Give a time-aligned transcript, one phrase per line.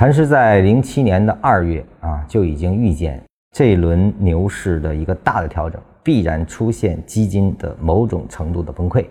[0.00, 3.22] 禅师在零七年的二月啊，就已经预见
[3.54, 9.04] 这一轮牛市的一个大的调整必然出现基金的某种程度的崩溃。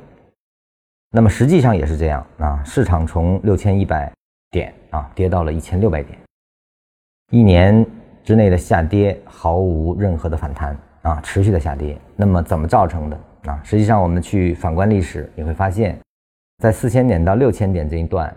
[1.12, 4.12] 那么实际上也是这样啊，市场从六千一百
[4.50, 6.18] 点啊跌到了一千六百点，
[7.32, 7.86] 一年
[8.24, 11.96] 之内的下跌毫无任何的反弹啊，持续的下跌。
[12.16, 13.62] 那么怎么造成的啊？
[13.64, 15.96] 实际上我们去反观历史，你会发现，
[16.58, 18.36] 在四千点到六千点这一段，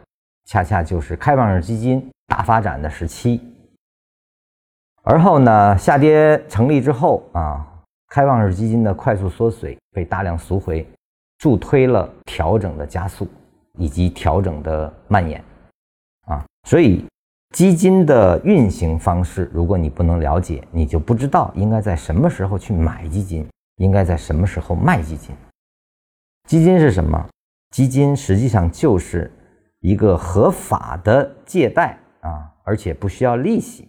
[0.50, 3.38] 恰恰就是开放式基金大发展的时期。
[5.02, 7.66] 而后呢，下跌成立之后啊，
[8.08, 10.86] 开放式基金的快速缩水被大量赎回。
[11.38, 13.26] 助推了调整的加速
[13.76, 15.42] 以及调整的蔓延，
[16.28, 17.04] 啊，所以
[17.50, 23.44] 基金的运行方式，如果你不能了解，你就不知道应该在什么时候去买基金，
[23.78, 25.34] 应该在什么时候卖基金。
[26.48, 27.28] 基金是什么？
[27.72, 29.28] 基金实际上就是
[29.80, 33.86] 一个合法的借贷啊，而且不需要利息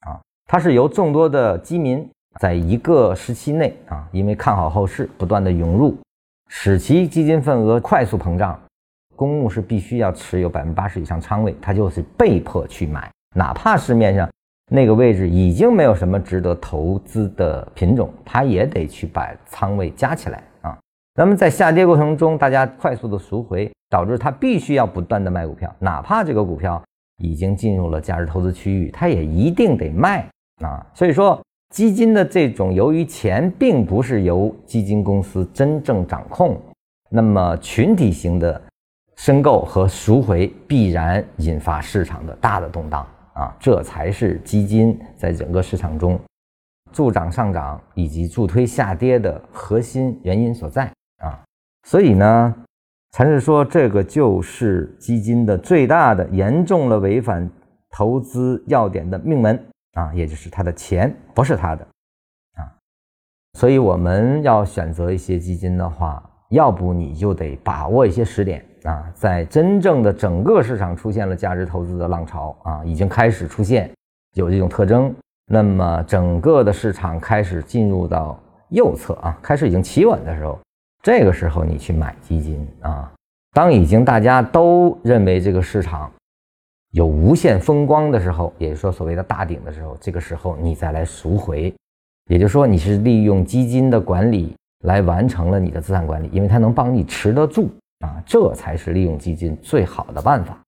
[0.00, 2.08] 啊，它是由众多的基民
[2.40, 5.96] 在一个时期内啊，因为看好后市，不断的涌入。
[6.48, 8.60] 使其基金份额快速膨胀，
[9.16, 14.28] 公募是必须要持有百分之八十以上仓位，它就是被迫去买，哪怕市面上
[14.70, 20.78] 那个位置已经没有什么值得投资的品种，它也得去把仓位加起来啊。
[21.14, 26.80] 那么在下跌过程中，大家快速的赎回，导致他必须要不断的卖股票，哪怕这个股票
[27.18, 30.28] 已经进入了价值投资区域，它也一定得卖
[30.62, 30.86] 啊。
[30.94, 31.40] 所以说。
[31.70, 36.56] 基金的这种，由于钱并不是由基金公司真正掌控，
[37.10, 38.62] 那么群体型的
[39.16, 46.16] 申购和赎回必然引发市场的大的动荡啊，这才是基金在整个市场中
[46.92, 50.84] 助涨上涨以及助推下跌的核心原因所在
[51.24, 51.42] 啊。
[51.88, 52.54] 所以呢，
[53.16, 57.48] 禅师说这个就是基金的最大的严重了违反
[57.88, 59.56] 投资要点的命门。
[59.92, 61.86] 啊，也就是他的钱不是他的，
[62.56, 62.66] 啊，
[63.52, 73.88] 所以我们要选择一些基金的话，要不你就得把握一些时点啊，在真正的整个市场出现了价值投资的浪潮啊，已经开始出现
[74.32, 75.14] 有这种特征，
[75.46, 78.36] 那么整个的市场开始进入到
[78.70, 80.58] 右侧啊，开始已经企稳的时候，
[81.04, 83.12] 这个时候你去买基金啊，
[83.52, 86.10] 当已经大家都认为这个市场。
[86.92, 91.74] 有无限风光的时候，也就是说所谓的大顶的时候，这个时候你再来赎回，
[92.30, 94.54] 也就是说你是利用基金的管理
[94.84, 100.58] 来完成了你的资产管理，因为它能帮你持得住啊，这才是利用基金最好的办法。